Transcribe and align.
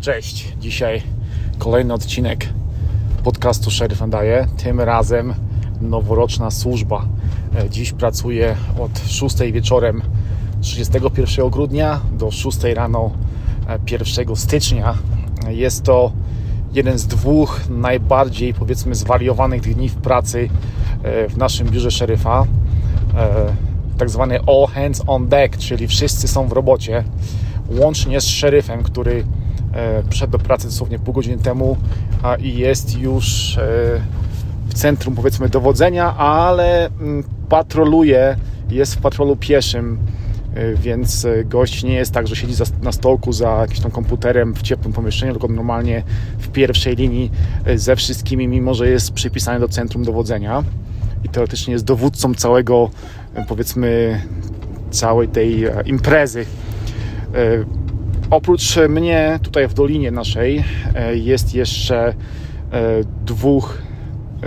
Cześć, 0.00 0.52
dzisiaj 0.60 1.02
kolejny 1.58 1.94
odcinek 1.94 2.48
podcastu 3.24 3.70
Sheriff 3.70 4.02
Daje. 4.08 4.46
Tym 4.56 4.80
razem 4.80 5.34
noworoczna 5.80 6.50
służba. 6.50 7.06
E, 7.56 7.70
Dziś 7.70 7.92
pracuję 7.92 8.56
od 8.80 8.90
6 9.06 9.36
wieczorem 9.52 10.02
31 10.60 11.50
grudnia 11.50 12.00
do 12.12 12.30
6 12.30 12.58
rano 12.74 13.10
e, 13.68 13.78
1 13.90 14.36
stycznia. 14.36 14.94
E, 15.46 15.54
Jest 15.54 15.82
to 15.82 16.12
jeden 16.72 16.98
z 16.98 17.06
dwóch 17.06 17.60
najbardziej 17.68 18.54
powiedzmy 18.54 18.94
zwariowanych 18.94 19.60
dni 19.60 19.88
w 19.88 19.94
pracy 19.96 20.48
e, 21.02 21.28
w 21.28 21.36
naszym 21.36 21.68
biurze 21.68 21.90
szeryfa. 21.90 22.46
Tak 23.98 24.10
zwany 24.10 24.38
all 24.40 24.66
hands 24.74 25.02
on 25.06 25.28
deck, 25.28 25.56
czyli 25.56 25.88
wszyscy 25.88 26.28
są 26.28 26.48
w 26.48 26.52
robocie, 26.52 27.04
łącznie 27.68 28.20
z 28.20 28.24
szeryfem, 28.24 28.82
który 28.82 29.24
przyszedł 30.08 30.32
do 30.32 30.38
pracy 30.38 30.66
dosłownie 30.66 30.98
pół 30.98 31.14
godziny 31.14 31.38
temu 31.38 31.76
i 32.40 32.58
jest 32.58 32.98
już 32.98 33.58
e, 33.58 34.00
w 34.68 34.74
centrum 34.74 35.14
powiedzmy 35.14 35.48
dowodzenia, 35.48 36.16
ale 36.16 36.86
mm, 36.86 37.24
patroluje, 37.48 38.36
jest 38.70 38.94
w 38.94 38.98
patrolu 38.98 39.36
pieszym, 39.36 39.98
e, 40.54 40.74
więc 40.74 41.24
e, 41.24 41.44
gość 41.44 41.82
nie 41.82 41.94
jest 41.94 42.12
tak, 42.12 42.26
że 42.26 42.36
siedzi 42.36 42.54
na 42.82 42.92
stołku 42.92 43.32
za 43.32 43.50
jakimś 43.50 43.80
tam 43.80 43.90
komputerem 43.90 44.54
w 44.54 44.62
ciepłym 44.62 44.92
pomieszczeniu, 44.92 45.32
tylko 45.32 45.48
normalnie 45.48 46.02
w 46.38 46.48
pierwszej 46.48 46.96
linii 46.96 47.30
e, 47.64 47.78
ze 47.78 47.96
wszystkimi, 47.96 48.48
mimo 48.48 48.74
że 48.74 48.88
jest 48.88 49.12
przypisany 49.12 49.60
do 49.60 49.68
centrum 49.68 50.04
dowodzenia 50.04 50.64
i 51.24 51.28
teoretycznie 51.28 51.72
jest 51.72 51.84
dowódcą 51.84 52.34
całego, 52.34 52.90
e, 53.34 53.44
powiedzmy, 53.44 54.20
całej 54.90 55.28
tej 55.28 55.64
e, 55.64 55.82
imprezy. 55.86 56.46
Oprócz 58.30 58.76
mnie 58.88 59.38
tutaj 59.42 59.68
w 59.68 59.74
dolinie 59.74 60.10
naszej 60.10 60.64
e, 60.94 61.16
jest 61.16 61.54
jeszcze 61.54 62.08
e, 62.08 62.14
dwóch 63.24 63.78
e, 64.42 64.46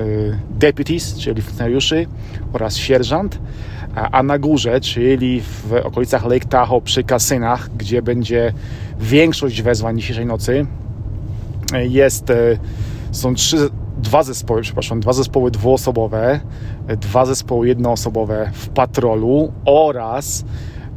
deputies, 0.49 1.17
czyli 1.17 1.41
funkcjonariuszy 1.41 2.07
oraz 2.53 2.77
sierżant, 2.77 3.39
a 3.95 4.23
na 4.23 4.39
górze, 4.39 4.81
czyli 4.81 5.41
w 5.41 5.73
okolicach 5.83 6.25
Lake 6.25 6.47
Tahoe 6.47 6.81
przy 6.81 7.03
kasynach, 7.03 7.69
gdzie 7.77 8.01
będzie 8.01 8.53
większość 8.99 9.61
wezwań 9.61 9.99
dzisiejszej 9.99 10.25
nocy, 10.25 10.65
jest, 11.89 12.27
są 13.11 13.35
trzy, 13.35 13.69
dwa 13.97 14.23
zespoły, 14.23 14.61
przepraszam, 14.61 14.99
dwa 14.99 15.13
zespoły 15.13 15.51
dwuosobowe, 15.51 16.39
dwa 16.87 17.25
zespoły 17.25 17.67
jednoosobowe 17.67 18.51
w 18.53 18.69
patrolu 18.69 19.53
oraz 19.65 20.45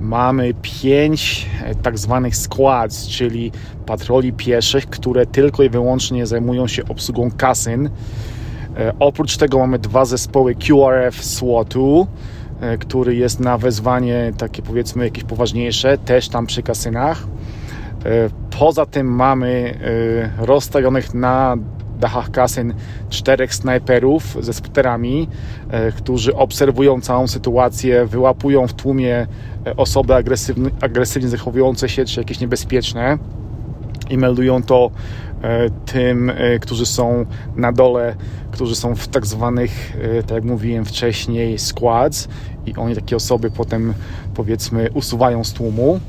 mamy 0.02 0.54
pięć 0.62 1.46
e, 1.64 1.74
tak 1.74 1.98
zwanych 1.98 2.36
squads, 2.36 3.08
czyli 3.08 3.52
patroli 3.86 4.32
pieszych, 4.32 4.86
które 4.86 5.26
tylko 5.26 5.62
i 5.62 5.68
wyłącznie 5.68 6.26
zajmują 6.26 6.66
się 6.66 6.82
obsługą 6.88 7.30
kasyn. 7.30 7.90
E, 8.76 8.92
Oprócz 8.98 9.36
tego 9.36 9.58
mamy 9.58 9.78
dwa 9.78 10.04
zespoły 10.04 10.54
QRF 10.54 11.24
SWAT-u, 11.24 12.06
e, 12.60 12.78
który 12.78 13.14
jest 13.14 13.40
na 13.40 13.58
wezwanie 13.58 14.32
takie 14.36 14.62
powiedzmy 14.62 15.04
jakieś 15.04 15.24
poważniejsze, 15.24 15.98
też 15.98 16.28
tam 16.28 16.46
przy 16.46 16.62
kasynach. 16.62 17.26
Poza 18.58 18.86
tym 18.86 19.06
mamy 19.06 19.78
rozstawionych 20.38 21.14
na 21.14 21.56
dachach 22.02 22.30
kasyn 22.30 22.74
czterech 23.10 23.54
snajperów 23.54 24.36
ze 24.40 24.52
skuterami, 24.52 25.28
e, 25.70 25.92
którzy 25.92 26.34
obserwują 26.34 27.00
całą 27.00 27.26
sytuację, 27.26 28.06
wyłapują 28.06 28.66
w 28.66 28.74
tłumie 28.74 29.26
e, 29.66 29.76
osoby 29.76 30.14
agresywnie, 30.14 30.70
agresywnie 30.80 31.28
zachowujące 31.28 31.88
się 31.88 32.04
czy 32.04 32.20
jakieś 32.20 32.40
niebezpieczne 32.40 33.18
i 34.10 34.18
meldują 34.18 34.62
to 34.62 34.90
e, 35.42 35.70
tym, 35.70 36.32
którzy 36.60 36.86
są 36.86 37.26
na 37.56 37.72
dole, 37.72 38.16
którzy 38.50 38.76
są 38.76 38.94
w 38.94 39.08
tak 39.08 39.26
zwanych, 39.26 39.96
tak 40.26 40.30
jak 40.30 40.44
mówiłem 40.44 40.84
wcześniej, 40.84 41.58
squads 41.58 42.28
i 42.66 42.74
oni 42.76 42.94
takie 42.94 43.16
osoby 43.16 43.50
potem 43.50 43.94
powiedzmy 44.34 44.90
usuwają 44.94 45.44
z 45.44 45.52
tłumu. 45.52 46.00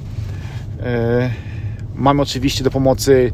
Mamy 1.95 2.21
oczywiście 2.21 2.63
do 2.63 2.71
pomocy 2.71 3.31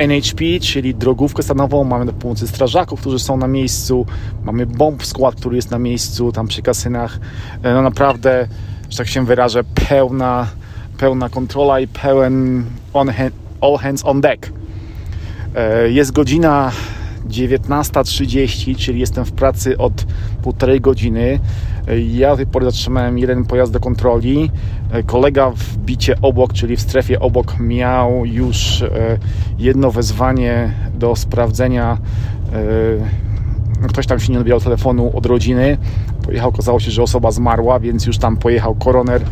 NHP, 0.00 0.44
czyli 0.60 0.94
drogówkę 0.94 1.42
stanową, 1.42 1.84
mamy 1.84 2.06
do 2.06 2.12
pomocy 2.12 2.48
strażaków, 2.48 3.00
którzy 3.00 3.18
są 3.18 3.36
na 3.36 3.48
miejscu, 3.48 4.06
mamy 4.44 4.66
bomb 4.66 5.06
skład, 5.06 5.34
który 5.34 5.56
jest 5.56 5.70
na 5.70 5.78
miejscu, 5.78 6.32
tam 6.32 6.46
przy 6.48 6.62
kasynach. 6.62 7.18
E, 7.62 7.74
No 7.74 7.82
naprawdę, 7.82 8.48
że 8.90 8.98
tak 8.98 9.08
się 9.08 9.24
wyrażę, 9.26 9.64
pełna, 9.88 10.46
pełna 10.98 11.28
kontrola 11.28 11.80
i 11.80 11.86
pełen 11.88 12.64
on 12.92 13.10
all 13.60 13.76
hands 13.78 14.04
on 14.04 14.20
deck. 14.20 14.52
E, 15.54 15.90
Jest 15.90 16.12
godzina 16.12 16.72
19.30, 17.30 18.76
czyli 18.76 19.00
jestem 19.00 19.24
w 19.24 19.32
pracy 19.32 19.78
od 19.78 20.06
półtorej 20.42 20.80
godziny. 20.80 21.40
Ja 22.08 22.30
do 22.30 22.36
tej 22.36 22.46
pory 22.46 22.64
zatrzymałem 22.64 23.18
jeden 23.18 23.44
pojazd 23.44 23.72
do 23.72 23.80
kontroli. 23.80 24.50
Kolega 25.06 25.50
w 25.50 25.76
bicie 25.76 26.14
obok, 26.22 26.52
czyli 26.52 26.76
w 26.76 26.80
strefie 26.80 27.20
obok, 27.20 27.60
miał 27.60 28.26
już 28.26 28.82
e, 28.82 28.88
jedno 29.58 29.90
wezwanie 29.90 30.72
do 30.94 31.16
sprawdzenia. 31.16 31.98
e, 33.82 33.88
Ktoś 33.88 34.06
tam 34.06 34.20
się 34.20 34.32
nie 34.32 34.38
odbierał 34.38 34.60
telefonu 34.60 35.10
od 35.16 35.26
rodziny. 35.26 35.78
Pojechał, 36.24 36.48
okazało 36.48 36.80
się, 36.80 36.90
że 36.90 37.02
osoba 37.02 37.30
zmarła, 37.30 37.80
więc 37.80 38.06
już 38.06 38.18
tam 38.18 38.36
pojechał 38.36 38.74
koroner 38.74 39.22
e, 39.22 39.26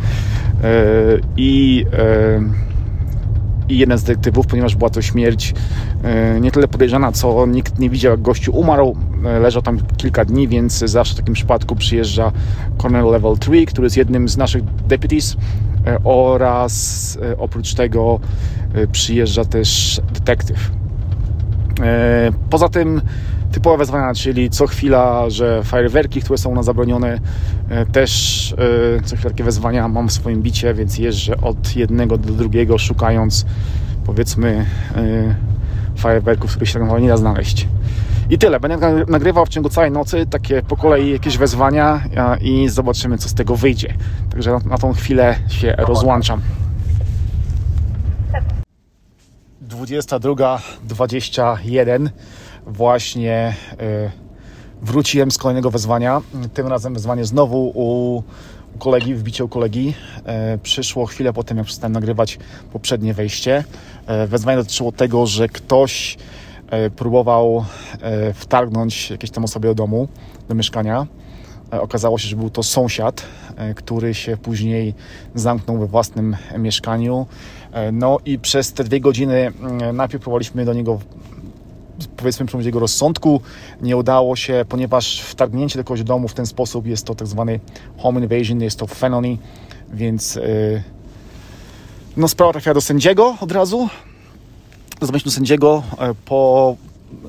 i 1.37 1.85
e, 1.93 2.68
i 3.69 3.77
jeden 3.77 3.97
z 3.97 4.03
detektywów, 4.03 4.47
ponieważ 4.47 4.75
była 4.75 4.89
to 4.89 5.01
śmierć 5.01 5.53
e, 6.03 6.39
nie 6.41 6.51
tyle 6.51 6.67
podejrzana, 6.67 7.11
co 7.11 7.45
nikt 7.47 7.79
nie 7.79 7.89
widział, 7.89 8.11
jak 8.11 8.21
gościu 8.21 8.55
umarł. 8.55 8.95
E, 9.25 9.39
Leżał 9.39 9.61
tam 9.61 9.79
kilka 9.97 10.25
dni, 10.25 10.47
więc 10.47 10.77
zawsze 10.77 11.13
w 11.13 11.17
takim 11.17 11.33
przypadku 11.33 11.75
przyjeżdża 11.75 12.31
Colonel 12.77 13.05
Level 13.11 13.37
3, 13.37 13.65
który 13.65 13.85
jest 13.85 13.97
jednym 13.97 14.29
z 14.29 14.37
naszych 14.37 14.63
deputies 14.87 15.37
e, 15.87 15.97
oraz 16.03 17.17
oprócz 17.37 17.73
tego 17.73 18.19
przyjeżdża 18.91 19.45
też 19.45 20.01
detektyw. 20.13 20.71
Poza 22.49 22.69
tym 22.69 23.01
typowe 23.51 23.77
wezwania, 23.77 24.13
czyli 24.13 24.49
co 24.49 24.67
chwila, 24.67 25.29
że 25.29 25.63
fajerwerki, 25.63 26.21
które 26.21 26.37
są 26.37 26.55
na 26.55 26.63
zabronione, 26.63 27.19
e, 27.69 27.85
też 27.85 28.55
e, 28.97 29.01
co 29.03 29.15
chwila 29.15 29.29
takie 29.29 29.43
wezwania 29.43 29.87
mam 29.87 30.09
w 30.09 30.11
swoim 30.11 30.41
bicie, 30.41 30.73
więc 30.73 30.97
jeżdżę 30.97 31.41
od 31.41 31.75
jednego 31.75 32.17
do 32.17 32.33
drugiego, 32.33 32.77
szukając 32.77 33.45
powiedzmy 34.05 34.65
e, 34.95 35.35
fajerwerków, 35.97 36.51
których 36.51 36.69
się 36.69 36.79
tak 36.79 37.01
nie 37.01 37.09
da 37.09 37.17
znaleźć. 37.17 37.67
I 38.29 38.37
tyle. 38.37 38.59
Będę 38.59 38.77
nagry- 38.77 39.09
nagrywał 39.09 39.45
w 39.45 39.49
ciągu 39.49 39.69
całej 39.69 39.91
nocy 39.91 40.25
takie 40.25 40.61
po 40.61 40.77
kolei 40.77 41.11
jakieś 41.11 41.37
wezwania 41.37 42.03
i 42.41 42.69
zobaczymy, 42.69 43.17
co 43.17 43.29
z 43.29 43.33
tego 43.33 43.55
wyjdzie. 43.55 43.93
Także 44.31 44.51
na, 44.51 44.59
na 44.59 44.77
tą 44.77 44.93
chwilę 44.93 45.35
się 45.47 45.75
rozłączam. 45.77 46.41
22.21 49.69 52.09
właśnie 52.69 53.55
y, 53.81 54.11
wróciłem 54.81 55.31
z 55.31 55.37
kolejnego 55.37 55.71
wezwania. 55.71 56.21
Tym 56.53 56.67
razem 56.67 56.93
wezwanie 56.93 57.25
znowu 57.25 57.71
u, 57.75 58.23
kolegi, 58.79 59.15
wbicie 59.15 59.45
u 59.45 59.47
kolegi. 59.47 59.93
E, 60.25 60.57
Przyszło 60.57 61.05
chwilę 61.05 61.33
po 61.33 61.43
tym, 61.43 61.57
jak 61.57 61.65
przestałem 61.65 61.93
nagrywać 61.93 62.39
poprzednie 62.73 63.13
wejście. 63.13 63.63
E, 64.07 64.27
Wezwanie 64.27 64.57
dotyczyło 64.57 64.91
tego, 64.91 65.25
że 65.27 65.47
ktoś 65.49 66.17
próbował 66.95 67.65
wtargnąć 68.33 69.11
jakieś 69.11 69.31
tam 69.31 69.43
osobie 69.43 69.69
do 69.69 69.75
domu, 69.75 70.07
do 70.49 70.55
mieszkania. 70.55 71.07
Okazało 71.71 72.17
się, 72.17 72.27
że 72.27 72.35
był 72.35 72.49
to 72.49 72.63
sąsiad, 72.63 73.25
który 73.75 74.13
się 74.13 74.37
później 74.37 74.93
zamknął 75.35 75.77
we 75.77 75.87
własnym 75.87 76.37
mieszkaniu. 76.57 77.27
No 77.93 78.17
i 78.25 78.39
przez 78.39 78.73
te 78.73 78.83
dwie 78.83 78.99
godziny 78.99 79.51
najpierw 79.93 80.23
próbowaliśmy 80.23 80.65
do 80.65 80.73
niego 80.73 80.99
powiedzmy 82.07 82.45
przyjąć 82.45 82.65
jego 82.65 82.79
rozsądku. 82.79 83.41
Nie 83.81 83.97
udało 83.97 84.35
się, 84.35 84.65
ponieważ 84.69 85.21
wtargnięcie 85.21 85.79
do 85.79 85.83
kogoś 85.83 86.03
domu 86.03 86.27
w 86.27 86.33
ten 86.33 86.45
sposób 86.45 86.87
jest 86.87 87.05
to 87.05 87.15
tak 87.15 87.27
zwany 87.27 87.59
home 87.97 88.19
invasion, 88.21 88.61
jest 88.61 88.79
to 88.79 88.87
felony, 88.87 89.37
więc 89.93 90.35
yy, 90.35 90.83
no 92.17 92.27
sprawa 92.27 92.51
trafiła 92.51 92.73
do 92.73 92.81
sędziego 92.81 93.35
od 93.41 93.51
razu. 93.51 93.89
Do 95.25 95.31
sędziego 95.31 95.83
e, 95.99 96.13
po, 96.25 96.75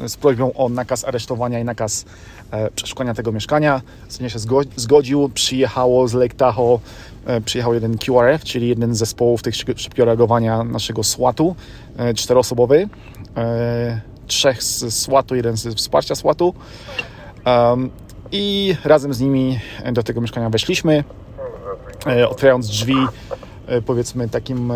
z 0.06 0.16
prośbą 0.16 0.52
o 0.52 0.68
nakaz 0.68 1.04
aresztowania 1.04 1.60
i 1.60 1.64
nakaz 1.64 2.04
e, 2.50 2.70
przeszukania 2.70 3.14
tego 3.14 3.32
mieszkania. 3.32 3.82
Sędzia 4.08 4.28
się 4.30 4.38
zgo- 4.38 4.66
zgodził, 4.76 5.28
przyjechało 5.34 6.08
z 6.08 6.14
Lake 6.14 6.34
Tahoe, 6.34 6.78
e, 7.26 7.40
przyjechał 7.40 7.74
jeden 7.74 7.98
QRF, 7.98 8.44
czyli 8.44 8.68
jeden 8.68 8.94
z 8.94 8.98
zespołów 8.98 9.42
tych 9.42 9.54
szyb- 9.54 9.78
szybkiego 9.78 10.04
reagowania 10.04 10.64
naszego 10.64 11.02
SWAT-u, 11.02 11.54
e, 11.96 12.14
czteroosobowy. 12.14 12.88
Trzech 14.30 14.62
z 14.62 14.94
SWAT-u, 14.94 15.34
jeden 15.34 15.56
z 15.56 15.74
wsparcia 15.74 16.14
SWAT-u. 16.14 16.54
Um, 17.46 17.90
I 18.32 18.74
razem 18.84 19.14
z 19.14 19.20
nimi 19.20 19.58
do 19.92 20.02
tego 20.02 20.20
mieszkania 20.20 20.50
weszliśmy. 20.50 21.04
E, 22.06 22.28
otwierając 22.28 22.68
drzwi, 22.68 22.94
powiedzmy 23.86 24.28
takim, 24.28 24.72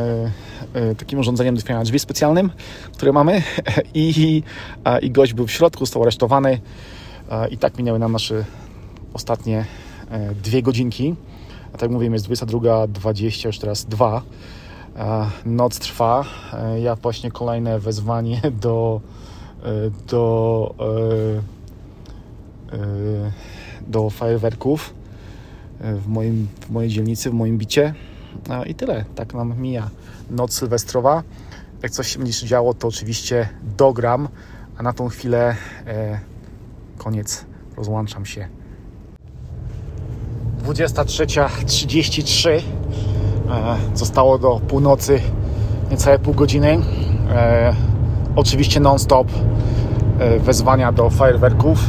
takim 0.98 1.18
urządzeniem 1.18 1.54
do 1.54 1.58
otwierania 1.58 1.84
drzwi 1.84 1.98
specjalnym, 1.98 2.50
które 2.92 3.12
mamy 3.12 3.42
i, 3.94 4.42
i 5.02 5.10
gość 5.10 5.34
był 5.34 5.46
w 5.46 5.50
środku, 5.50 5.86
został 5.86 6.02
aresztowany 6.02 6.60
i 7.50 7.58
tak 7.58 7.78
minęły 7.78 7.98
nam 7.98 8.12
nasze 8.12 8.44
ostatnie 9.14 9.64
dwie 10.42 10.62
godzinki. 10.62 11.14
A 11.74 11.78
tak 11.78 11.90
mówiłem, 11.90 12.12
jest 12.12 12.28
22.20, 12.28 13.46
już 13.46 13.58
teraz 13.58 13.84
2. 13.84 14.22
Noc 15.44 15.78
trwa. 15.78 16.24
Ja 16.82 16.96
właśnie 16.96 17.30
kolejne 17.30 17.78
wezwanie 17.78 18.40
do 18.62 19.00
do 20.06 20.74
do 23.86 24.10
fajerwerków 24.10 24.94
w, 25.80 26.08
moim, 26.08 26.48
w 26.60 26.70
mojej 26.70 26.90
dzielnicy, 26.90 27.30
w 27.30 27.34
moim 27.34 27.58
bicie. 27.58 27.94
I 28.66 28.74
tyle. 28.74 29.04
Tak 29.14 29.34
nam 29.34 29.60
mija 29.60 29.90
noc 30.30 30.52
sylwestrowa. 30.52 31.22
Jak 31.82 31.92
coś 31.92 32.12
się 32.12 32.18
będzie 32.18 32.46
działo, 32.46 32.74
to 32.74 32.88
oczywiście 32.88 33.48
dogram, 33.76 34.28
a 34.78 34.82
na 34.82 34.92
tą 34.92 35.08
chwilę 35.08 35.56
e, 35.86 36.20
koniec. 36.98 37.44
Rozłączam 37.76 38.26
się. 38.26 38.48
23.33 40.64 42.50
e, 42.50 42.60
Zostało 43.94 44.38
do 44.38 44.60
północy 44.68 45.20
niecałe 45.90 46.18
pół 46.18 46.34
godziny. 46.34 46.78
Oczywiście 48.36 48.80
non-stop 48.80 49.28
e, 50.18 50.38
wezwania 50.38 50.92
do 50.92 51.10
fajerwerków. 51.10 51.78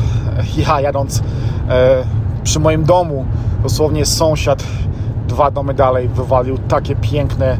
Ja 0.57 0.81
jadąc 0.81 1.23
e, 1.69 2.03
przy 2.43 2.59
moim 2.59 2.83
domu, 2.83 3.25
dosłownie 3.63 4.05
sąsiad 4.05 4.63
dwa 5.27 5.51
domy 5.51 5.73
dalej 5.73 6.07
wywalił 6.07 6.57
takie 6.57 6.95
piękne, 6.95 7.57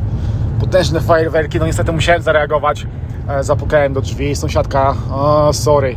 potężne 0.59 0.99
fajerwerki. 0.99 1.59
No 1.59 1.65
niestety 1.65 1.91
musiałem 1.91 2.21
zareagować. 2.21 2.87
E, 3.27 3.43
zapukałem 3.43 3.93
do 3.93 4.01
drzwi. 4.01 4.35
Sąsiadka, 4.35 4.95
o, 5.11 5.53
sorry, 5.53 5.95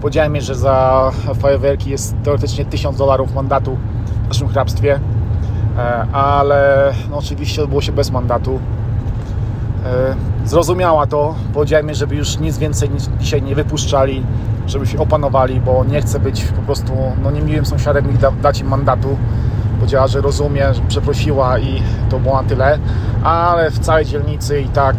powiedziałem 0.00 0.32
mi, 0.32 0.40
że 0.40 0.54
za 0.54 1.10
fajerwerki 1.40 1.90
jest 1.90 2.14
teoretycznie 2.24 2.64
1000 2.64 2.96
dolarów 2.96 3.34
mandatu 3.34 3.78
w 4.24 4.28
naszym 4.28 4.48
hrabstwie, 4.48 5.00
ale 6.12 6.92
no, 7.10 7.18
oczywiście 7.18 7.62
odbyło 7.62 7.80
się 7.80 7.92
bez 7.92 8.10
mandatu. 8.10 8.58
Zrozumiała 10.48 11.06
to, 11.06 11.34
powiedziałem 11.54 11.94
żeby 11.94 12.16
już 12.16 12.38
nic 12.38 12.58
więcej 12.58 12.90
dzisiaj 13.20 13.42
nie 13.42 13.54
wypuszczali, 13.54 14.22
żeby 14.66 14.86
się 14.86 14.98
opanowali, 14.98 15.60
bo 15.60 15.84
nie 15.84 16.02
chcę 16.02 16.20
być 16.20 16.44
po 16.44 16.62
prostu 16.62 16.92
no, 17.22 17.30
niemiłym 17.30 17.66
sąsiadem 17.66 18.14
i 18.14 18.18
da, 18.18 18.30
dać 18.30 18.60
im 18.60 18.68
mandatu. 18.68 19.16
Powiedziała, 19.76 20.06
że 20.06 20.20
rozumie, 20.20 20.74
że 20.74 20.80
przeprosiła 20.88 21.58
i 21.58 21.82
to 22.10 22.18
było 22.18 22.42
na 22.42 22.48
tyle, 22.48 22.78
ale 23.22 23.70
w 23.70 23.78
całej 23.78 24.04
dzielnicy 24.04 24.60
i 24.60 24.68
tak 24.68 24.96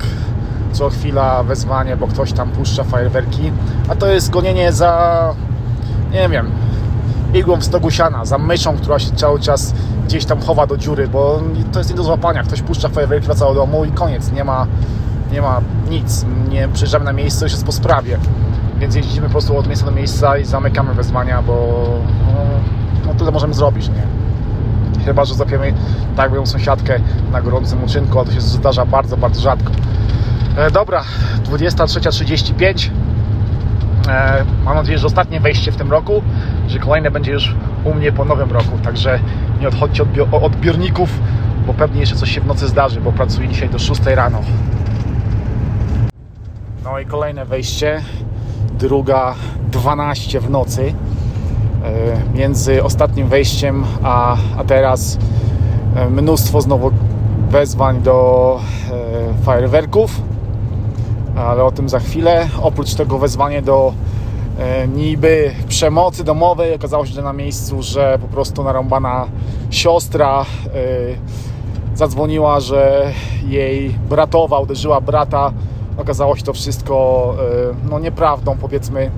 co 0.71 0.89
chwila 0.89 1.43
wezwanie, 1.43 1.97
bo 1.97 2.07
ktoś 2.07 2.33
tam 2.33 2.49
puszcza 2.49 2.83
fajerwerki, 2.83 3.51
a 3.89 3.95
to 3.95 4.07
jest 4.07 4.29
gonienie 4.29 4.71
za, 4.71 5.33
nie 6.11 6.29
wiem, 6.29 6.51
igłą 7.33 7.57
w 7.57 7.63
stogu 7.63 7.91
siana, 7.91 8.25
za 8.25 8.37
myszą, 8.37 8.77
która 8.77 8.99
się 8.99 9.11
cały 9.11 9.39
czas 9.39 9.73
gdzieś 10.05 10.25
tam 10.25 10.41
chowa 10.41 10.67
do 10.67 10.77
dziury, 10.77 11.07
bo 11.07 11.41
to 11.71 11.79
jest 11.79 11.89
nie 11.89 11.95
do 11.95 12.03
złapania. 12.03 12.43
Ktoś 12.43 12.61
puszcza 12.61 12.89
fajerwerki, 12.89 13.25
wraca 13.25 13.45
do 13.45 13.53
domu 13.53 13.85
i 13.85 13.91
koniec. 13.91 14.31
Nie 14.31 14.43
ma, 14.43 14.67
nie 15.31 15.41
ma 15.41 15.61
nic. 15.89 16.25
Nie 16.49 16.67
przyjeżdżamy 16.67 17.05
na 17.05 17.13
miejsce, 17.13 17.45
już 17.45 17.51
jest 17.51 17.65
po 17.65 17.71
sprawie. 17.71 18.17
Więc 18.79 18.95
jeździmy 18.95 19.27
po 19.27 19.31
prostu 19.31 19.57
od 19.57 19.67
miejsca 19.67 19.85
do 19.85 19.91
miejsca 19.91 20.37
i 20.37 20.45
zamykamy 20.45 20.93
wezwania, 20.93 21.41
bo 21.41 21.85
no, 22.25 22.39
no 23.07 23.13
tyle 23.13 23.31
możemy 23.31 23.53
zrobić, 23.53 23.89
nie? 23.89 24.03
Chyba, 25.05 25.25
że 25.25 25.35
zapiemy 25.35 25.73
tak 26.15 26.29
moją 26.29 26.45
sąsiadkę 26.45 26.99
na 27.31 27.41
gorącym 27.41 27.83
uczynku, 27.83 28.19
a 28.19 28.25
to 28.25 28.31
się 28.31 28.41
zdarza 28.41 28.85
bardzo, 28.85 29.17
bardzo 29.17 29.41
rzadko. 29.41 29.71
E, 30.57 30.71
dobra, 30.71 31.03
23.35 31.43 32.89
e, 34.09 34.45
Mam 34.65 34.75
nadzieję, 34.75 34.97
że 34.97 35.07
ostatnie 35.07 35.39
wejście 35.39 35.71
w 35.71 35.75
tym 35.75 35.91
roku, 35.91 36.21
że 36.67 36.79
kolejne 36.79 37.11
będzie 37.11 37.31
już 37.31 37.55
u 37.83 37.93
mnie 37.93 38.11
po 38.11 38.25
nowym 38.25 38.51
roku, 38.51 38.77
także 38.83 39.19
nie 39.61 39.67
odchodźcie 39.67 40.03
od 40.03 40.43
odbiorników, 40.43 41.19
bo 41.67 41.73
pewnie 41.73 41.99
jeszcze 41.99 42.15
coś 42.15 42.31
się 42.31 42.41
w 42.41 42.45
nocy 42.45 42.67
zdarzy, 42.67 43.01
bo 43.01 43.11
pracuję 43.11 43.47
dzisiaj 43.47 43.69
do 43.69 43.79
6 43.79 44.01
rano. 44.05 44.41
No 46.91 46.99
i 46.99 47.05
kolejne 47.05 47.45
wejście, 47.45 48.01
druga 48.79 49.35
12 49.71 50.39
w 50.39 50.49
nocy. 50.49 50.93
E, 51.83 52.37
między 52.37 52.83
ostatnim 52.83 53.27
wejściem 53.27 53.83
a, 54.03 54.37
a 54.57 54.63
teraz 54.63 55.17
e, 55.95 56.09
mnóstwo 56.09 56.61
znowu 56.61 56.91
wezwań 57.49 58.01
do 58.01 58.59
e, 58.91 59.43
fajerwerków, 59.43 60.21
ale 61.35 61.63
o 61.63 61.71
tym 61.71 61.89
za 61.89 61.99
chwilę. 61.99 62.47
Oprócz 62.61 62.93
tego 62.93 63.17
wezwanie 63.17 63.61
do 63.61 63.93
niby 64.95 65.51
przemocy 65.67 66.23
domowej 66.23 66.75
okazało 66.75 67.05
się, 67.05 67.13
że 67.13 67.21
na 67.21 67.33
miejscu, 67.33 67.81
że 67.81 68.19
po 68.21 68.27
prostu 68.27 68.63
narąbana 68.63 69.25
siostra 69.69 70.45
zadzwoniła, 71.95 72.59
że 72.59 73.11
jej 73.47 73.89
bratowa 74.09 74.59
uderzyła 74.59 75.01
brata 75.01 75.51
Okazało 76.09 76.35
się 76.35 76.43
to 76.43 76.53
wszystko 76.53 77.35
e, 77.39 77.89
no, 77.89 77.99
nieprawdą, 77.99 78.57
powiedzmy, 78.57 79.11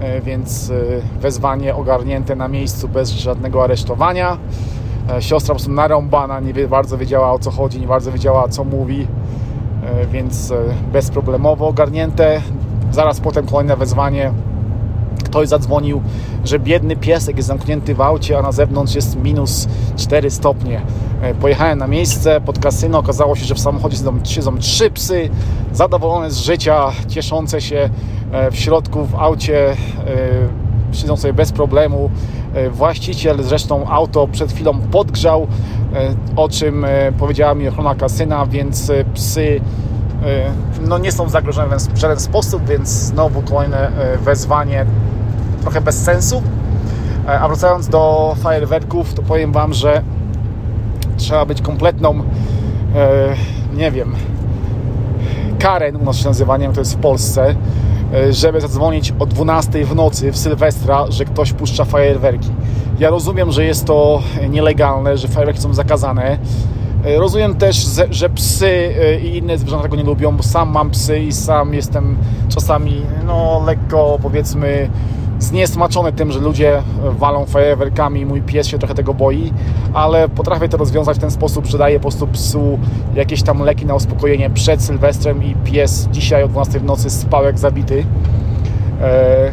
e, 0.00 0.20
więc 0.20 0.70
e, 0.70 0.74
wezwanie 1.20 1.74
ogarnięte 1.74 2.36
na 2.36 2.48
miejscu 2.48 2.88
bez 2.88 3.10
żadnego 3.10 3.64
aresztowania. 3.64 4.38
Siostra 5.20 5.52
po 5.52 5.56
prostu 5.56 5.72
narąbana, 5.72 6.40
nie 6.40 6.54
bardzo 6.54 6.98
wiedziała 6.98 7.32
o 7.32 7.38
co 7.38 7.50
chodzi, 7.50 7.80
nie 7.80 7.86
bardzo 7.86 8.12
wiedziała 8.12 8.48
co 8.48 8.64
mówi, 8.64 9.06
więc 10.12 10.52
bezproblemowo 10.92 11.68
ogarnięte. 11.68 12.42
Zaraz 12.90 13.20
potem 13.20 13.46
kolejne 13.46 13.76
wezwanie 13.76 14.32
ktoś 15.24 15.48
zadzwonił, 15.48 16.02
że 16.44 16.58
biedny 16.58 16.96
piesek 16.96 17.36
jest 17.36 17.48
zamknięty 17.48 17.94
w 17.94 18.00
aucie, 18.00 18.38
a 18.38 18.42
na 18.42 18.52
zewnątrz 18.52 18.94
jest 18.94 19.16
minus 19.16 19.68
4 19.96 20.30
stopnie. 20.30 20.80
E, 21.20 21.34
pojechałem 21.34 21.78
na 21.78 21.86
miejsce 21.86 22.40
pod 22.40 22.58
kasyno, 22.58 22.98
okazało 22.98 23.36
się, 23.36 23.44
że 23.44 23.54
w 23.54 23.60
samochodzie 23.60 23.96
siedzą, 24.24 24.58
trzy 24.58 24.90
psy, 24.90 25.30
zadowolone 25.72 26.30
z 26.30 26.38
życia, 26.38 26.92
cieszące 27.08 27.60
się 27.60 27.90
e, 28.32 28.50
w 28.50 28.56
środku 28.56 29.04
w 29.04 29.14
aucie, 29.14 29.70
e, 29.70 29.76
siedzą 30.92 31.16
sobie 31.16 31.32
bez 31.32 31.52
problemu. 31.52 32.10
Właściciel 32.70 33.42
zresztą 33.42 33.88
auto 33.88 34.28
przed 34.28 34.52
chwilą 34.52 34.80
podgrzał, 34.80 35.46
o 36.36 36.48
czym 36.48 36.86
powiedziała 37.18 37.54
mi 37.54 37.68
ochrona 37.68 37.94
kasyna, 37.94 38.46
więc 38.46 38.92
psy 39.14 39.60
no 40.80 40.98
nie 40.98 41.12
są 41.12 41.28
zagrożone 41.28 41.76
w 41.76 41.98
żaden 41.98 42.20
sposób, 42.20 42.66
więc 42.68 42.88
znowu 42.88 43.42
kolejne 43.42 43.90
wezwanie 44.24 44.86
trochę 45.62 45.80
bez 45.80 46.02
sensu. 46.02 46.42
A 47.26 47.48
wracając 47.48 47.88
do 47.88 48.34
fajerwerków, 48.42 49.14
to 49.14 49.22
powiem 49.22 49.52
Wam, 49.52 49.74
że 49.74 50.02
trzeba 51.20 51.44
być 51.44 51.62
kompletną, 51.62 52.22
e, 52.94 53.34
nie 53.76 53.90
wiem, 53.90 54.14
Karen 55.58 55.96
u 55.96 56.04
nas 56.04 56.24
nazywaniem, 56.24 56.72
to 56.72 56.80
jest 56.80 56.94
w 56.94 56.98
Polsce, 56.98 57.54
e, 58.14 58.32
żeby 58.32 58.60
zadzwonić 58.60 59.14
o 59.18 59.26
12 59.26 59.84
w 59.84 59.94
nocy 59.94 60.32
w 60.32 60.36
Sylwestra, 60.36 61.04
że 61.08 61.24
ktoś 61.24 61.52
puszcza 61.52 61.84
fajerwerki. 61.84 62.48
Ja 62.98 63.10
rozumiem, 63.10 63.52
że 63.52 63.64
jest 63.64 63.84
to 63.84 64.22
nielegalne, 64.50 65.16
że 65.16 65.28
fajerwerki 65.28 65.62
są 65.62 65.74
zakazane. 65.74 66.38
E, 67.04 67.18
rozumiem 67.18 67.54
też, 67.54 67.86
że 68.10 68.30
psy 68.30 68.94
i 69.22 69.36
inne 69.36 69.58
zwierzęta 69.58 69.82
tego 69.82 69.96
nie 69.96 70.04
lubią, 70.04 70.36
bo 70.36 70.42
sam 70.42 70.70
mam 70.70 70.90
psy 70.90 71.18
i 71.18 71.32
sam 71.32 71.74
jestem 71.74 72.16
czasami 72.48 73.02
no, 73.26 73.62
lekko 73.66 74.18
powiedzmy 74.22 74.90
zniesmaczony 75.40 76.12
tym, 76.12 76.32
że 76.32 76.40
ludzie 76.40 76.82
walą 77.02 77.46
fajerwerkami, 77.46 78.26
mój 78.26 78.42
pies 78.42 78.66
się 78.66 78.78
trochę 78.78 78.94
tego 78.94 79.14
boi, 79.14 79.52
ale 79.94 80.28
potrafię 80.28 80.68
to 80.68 80.76
rozwiązać 80.76 81.16
w 81.16 81.20
ten 81.20 81.30
sposób, 81.30 81.66
że 81.66 81.78
daję 81.78 81.96
po 81.96 82.02
prostu 82.02 82.26
psu 82.26 82.78
jakieś 83.14 83.42
tam 83.42 83.62
leki 83.62 83.86
na 83.86 83.94
uspokojenie 83.94 84.50
przed 84.50 84.82
Sylwestrem 84.82 85.44
i 85.44 85.54
pies 85.54 86.08
dzisiaj 86.12 86.42
o 86.42 86.48
12 86.48 86.80
w 86.80 86.84
nocy 86.84 87.10
spał 87.10 87.44
jak 87.44 87.58
zabity. 87.58 88.04
E, 89.00 89.52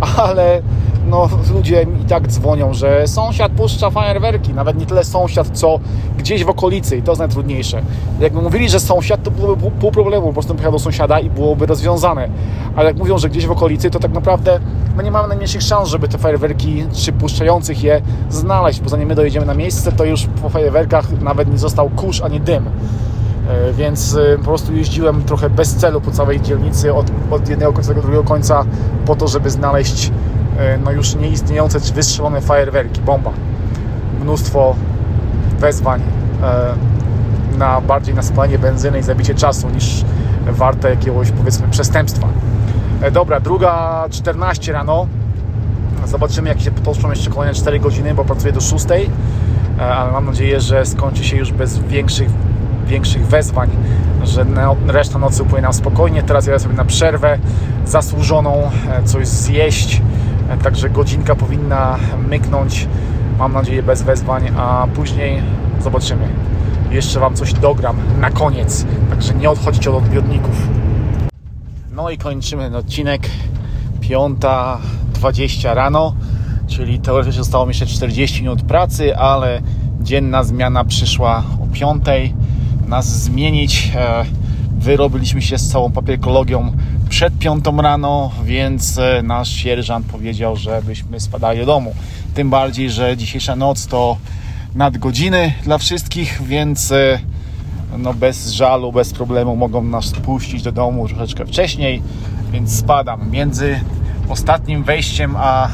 ale 0.16 0.62
no, 1.06 1.28
ludzie 1.54 1.86
i 2.02 2.04
tak 2.04 2.28
dzwonią, 2.28 2.74
że 2.74 3.08
sąsiad 3.08 3.52
puszcza 3.52 3.90
fajerwerki. 3.90 4.54
Nawet 4.54 4.78
nie 4.78 4.86
tyle 4.86 5.04
sąsiad, 5.04 5.48
co 5.52 5.80
gdzieś 6.18 6.44
w 6.44 6.48
okolicy 6.48 6.96
i 6.96 7.02
to 7.02 7.10
jest 7.10 7.18
najtrudniejsze. 7.18 7.82
Jakby 8.20 8.42
mówili, 8.42 8.68
że 8.68 8.80
sąsiad, 8.80 9.22
to 9.22 9.30
byłoby 9.30 9.70
pół 9.70 9.90
problemu, 9.90 10.26
po 10.26 10.32
prostu 10.32 10.54
pojechał 10.54 10.72
do 10.72 10.78
sąsiada 10.78 11.20
i 11.20 11.30
byłoby 11.30 11.66
rozwiązane. 11.66 12.28
Ale 12.76 12.86
jak 12.86 12.96
mówią, 12.96 13.18
że 13.18 13.28
gdzieś 13.28 13.46
w 13.46 13.50
okolicy, 13.50 13.90
to 13.90 13.98
tak 13.98 14.12
naprawdę 14.12 14.60
my 14.96 15.04
nie 15.04 15.10
mamy 15.10 15.28
najmniejszych 15.28 15.62
szans, 15.62 15.88
żeby 15.88 16.08
te 16.08 16.18
fajerwerki, 16.18 16.84
czy 16.92 17.12
puszczających 17.12 17.82
je 17.82 18.02
znaleźć, 18.30 18.80
bo 18.80 18.88
zanim 18.88 19.08
my 19.08 19.14
dojedziemy 19.14 19.46
na 19.46 19.54
miejsce, 19.54 19.92
to 19.92 20.04
już 20.04 20.26
po 20.42 20.48
fajerwerkach 20.48 21.20
nawet 21.20 21.50
nie 21.52 21.58
został 21.58 21.90
kurz 21.90 22.22
ani 22.22 22.40
dym 22.40 22.66
e, 22.66 23.72
więc 23.72 24.14
e, 24.14 24.38
po 24.38 24.44
prostu 24.44 24.74
jeździłem 24.74 25.22
trochę 25.22 25.50
bez 25.50 25.74
celu 25.74 26.00
po 26.00 26.10
całej 26.10 26.40
dzielnicy 26.40 26.94
od, 26.94 27.06
od 27.30 27.48
jednego 27.48 27.72
końca 27.72 27.94
do 27.94 28.02
drugiego 28.02 28.24
końca 28.24 28.64
po 29.06 29.16
to, 29.16 29.28
żeby 29.28 29.50
znaleźć 29.50 30.10
no 30.84 30.90
już 30.90 31.14
nieistniejące 31.14 31.80
czy 31.80 31.92
wystrzelone 31.92 32.40
fajerwerki, 32.40 33.00
bomba. 33.00 33.30
Mnóstwo 34.20 34.74
wezwań. 35.58 36.00
E, 36.42 36.74
na 37.58 37.80
bardziej 37.80 38.14
na 38.14 38.22
spalanie 38.22 38.58
benzyny 38.58 38.98
i 38.98 39.02
zabicie 39.02 39.34
czasu 39.34 39.68
niż 39.68 40.04
warte 40.46 40.90
jakiegoś 40.90 41.30
powiedzmy 41.30 41.68
przestępstwa. 41.68 42.28
E, 43.02 43.10
dobra, 43.10 43.40
druga 43.40 44.04
14 44.10 44.72
rano. 44.72 45.06
Zobaczymy 46.06 46.48
jak 46.48 46.60
się 46.60 46.70
potoczą 46.70 47.10
jeszcze 47.10 47.30
kolejne 47.30 47.54
4 47.54 47.80
godziny, 47.80 48.14
bo 48.14 48.24
pracuję 48.24 48.52
do 48.52 48.60
6. 48.60 48.86
E, 48.90 49.86
ale 49.94 50.12
mam 50.12 50.26
nadzieję, 50.26 50.60
że 50.60 50.86
skończy 50.86 51.24
się 51.24 51.36
już 51.36 51.52
bez 51.52 51.78
większych, 51.78 52.28
większych 52.86 53.26
wezwań, 53.26 53.70
że 54.24 54.46
reszta 54.86 55.18
nocy 55.18 55.42
upłynie 55.42 55.62
nam 55.62 55.72
spokojnie. 55.72 56.22
Teraz 56.22 56.46
jadę 56.46 56.58
sobie 56.58 56.74
na 56.74 56.84
przerwę 56.84 57.38
zasłużoną, 57.86 58.70
e, 58.90 59.02
coś 59.02 59.28
zjeść, 59.28 60.02
także 60.56 60.90
godzinka 60.90 61.34
powinna 61.34 61.96
myknąć. 62.28 62.88
Mam 63.38 63.52
nadzieję 63.52 63.82
bez 63.82 64.02
wezwań, 64.02 64.48
a 64.56 64.86
później 64.94 65.42
zobaczymy. 65.80 66.28
Jeszcze 66.90 67.20
Wam 67.20 67.34
coś 67.34 67.52
dogram 67.52 67.96
na 68.20 68.30
koniec, 68.30 68.86
także 69.10 69.34
nie 69.34 69.50
odchodźcie 69.50 69.90
od 69.90 69.96
odbiorników. 69.96 70.68
No 71.92 72.10
i 72.10 72.18
kończymy 72.18 72.62
ten 72.62 72.74
odcinek 72.74 73.30
5.20 74.00 75.74
rano, 75.74 76.14
czyli 76.66 76.98
teoretycznie 76.98 77.42
zostało 77.42 77.66
mi 77.66 77.70
jeszcze 77.70 77.86
40 77.86 78.42
minut 78.42 78.62
pracy, 78.62 79.16
ale 79.16 79.62
dzienna 80.00 80.44
zmiana 80.44 80.84
przyszła 80.84 81.44
o 81.62 81.66
5. 81.74 82.04
Nas 82.88 83.22
zmienić. 83.22 83.92
E, 83.96 84.24
wyrobiliśmy 84.80 85.42
się 85.42 85.58
z 85.58 85.68
całą 85.68 85.92
papierkologią 85.92 86.72
przed 87.10 87.38
5 87.38 87.64
rano, 87.82 88.30
więc 88.44 88.98
e, 88.98 89.22
nasz 89.22 89.48
sierżant 89.48 90.06
powiedział, 90.06 90.56
żebyśmy 90.56 91.20
spadali 91.20 91.60
do 91.60 91.66
domu. 91.66 91.94
Tym 92.34 92.50
bardziej, 92.50 92.90
że 92.90 93.16
dzisiejsza 93.16 93.56
noc 93.56 93.86
to 93.86 94.16
nadgodziny 94.74 95.52
dla 95.62 95.78
wszystkich, 95.78 96.42
więc 96.42 96.92
e, 96.92 97.18
no 97.98 98.14
bez 98.14 98.50
żalu, 98.50 98.92
bez 98.92 99.12
problemu 99.12 99.56
mogą 99.56 99.82
nas 99.82 100.12
puścić 100.12 100.62
do 100.62 100.72
domu 100.72 101.08
troszeczkę 101.08 101.46
wcześniej, 101.46 102.02
więc 102.52 102.78
spadam. 102.78 103.30
Między 103.30 103.80
ostatnim 104.28 104.84
wejściem 104.84 105.36
a 105.36 105.68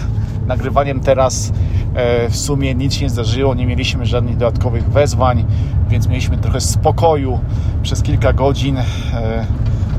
nagrywaniem 0.47 1.01
teraz 1.01 1.53
e, 1.95 2.29
w 2.29 2.37
sumie 2.37 2.75
nic 2.75 2.95
się 2.95 3.03
nie 3.03 3.11
zdarzyło, 3.11 3.55
nie 3.55 3.67
mieliśmy 3.67 4.07
żadnych 4.07 4.37
dodatkowych 4.37 4.89
wezwań, 4.89 5.45
więc 5.89 6.09
mieliśmy 6.09 6.39
trochę 6.39 6.61
spokoju 6.61 7.41
przez 7.83 8.03
kilka 8.03 8.33
godzin. 8.33 8.77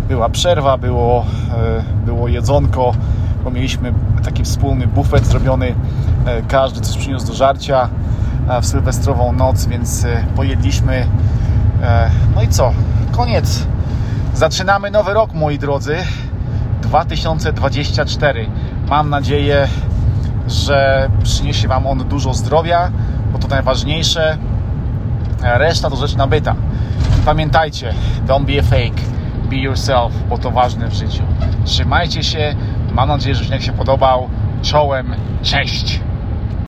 E, 0.08 0.10
była 0.10 0.30
przerwa, 0.30 0.78
było, 0.78 1.26
było 2.06 2.28
jedzonko, 2.28 2.94
bo 3.44 3.52
mieliśmy 3.52 3.94
taki 4.24 4.44
wspólny 4.44 4.88
bufet 4.88 5.26
zrobiony, 5.26 5.76
każdy 6.48 6.82
coś 6.82 6.98
przyniósł 6.98 7.28
do 7.28 7.34
żarcia 7.34 7.90
w 8.62 8.66
sylwestrową 8.66 9.34
noc, 9.34 9.66
więc 9.66 10.06
pojedliśmy 10.36 11.08
E, 11.84 12.10
no 12.36 12.42
i 12.42 12.48
co? 12.48 12.74
Koniec. 13.12 13.68
Zaczynamy 14.34 14.92
nowy 14.92 15.14
rok, 15.14 15.34
moi 15.34 15.60
drodzy. 15.60 15.98
2024. 16.82 18.50
Mam 18.90 19.10
nadzieję, 19.10 19.68
że 20.48 21.10
przyniesie 21.24 21.68
Wam 21.68 21.88
on 21.88 21.98
dużo 21.98 22.34
zdrowia, 22.34 22.92
bo 23.34 23.40
to 23.40 23.48
najważniejsze. 23.48 24.38
E, 25.44 25.58
reszta 25.58 25.90
to 25.90 25.96
rzecz 25.96 26.16
nabyta. 26.16 26.56
Pamiętajcie, 27.26 27.94
don't 28.28 28.46
be 28.46 28.60
a 28.60 28.64
fake, 28.64 29.02
be 29.50 29.56
yourself, 29.56 30.14
bo 30.30 30.38
to 30.38 30.52
ważne 30.52 30.88
w 30.90 30.94
życiu. 30.94 31.24
Trzymajcie 31.66 32.24
się. 32.24 32.56
Mam 32.92 33.10
nadzieję, 33.10 33.36
że 33.36 33.42
odcinek 33.42 33.62
się 33.62 33.74
podobał. 33.74 34.30
Czołem. 34.62 35.16
Cześć. 35.44 36.00